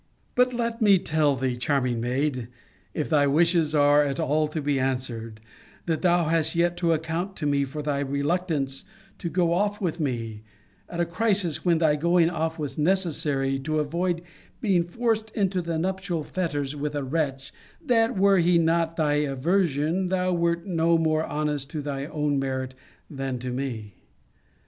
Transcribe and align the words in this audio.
But 0.33 0.51
let 0.51 0.81
me 0.81 0.97
tell 0.97 1.35
thee, 1.35 1.55
charming 1.55 2.01
maid, 2.01 2.47
if 2.95 3.07
thy 3.07 3.27
wishes 3.27 3.75
are 3.75 4.03
at 4.03 4.19
all 4.19 4.47
to 4.47 4.59
be 4.59 4.79
answered, 4.79 5.39
that 5.85 6.01
thou 6.01 6.23
hast 6.23 6.55
yet 6.55 6.75
to 6.77 6.93
account 6.93 7.35
to 7.35 7.45
me 7.45 7.65
for 7.65 7.83
thy 7.83 7.99
reluctance 7.99 8.83
to 9.19 9.29
go 9.29 9.53
off 9.53 9.79
with 9.79 9.99
me, 9.99 10.41
at 10.89 10.99
a 10.99 11.05
crisis 11.05 11.63
when 11.63 11.77
thy 11.77 11.95
going 11.95 12.31
off 12.31 12.57
was 12.57 12.79
necessary 12.79 13.59
to 13.59 13.77
avoid 13.79 14.23
being 14.59 14.85
forced 14.87 15.29
into 15.35 15.61
the 15.61 15.77
nuptial 15.77 16.23
fetters 16.23 16.75
with 16.75 16.95
a 16.95 17.03
wretch, 17.03 17.53
that, 17.79 18.17
were 18.17 18.39
he 18.39 18.57
not 18.57 18.95
thy 18.95 19.13
aversion, 19.17 20.07
thou 20.07 20.33
wert 20.33 20.65
no 20.65 20.97
more 20.97 21.23
honest 21.25 21.69
to 21.69 21.79
thy 21.79 22.07
own 22.07 22.39
merit 22.39 22.73
than 23.07 23.37
to 23.37 23.51
me. 23.51 23.93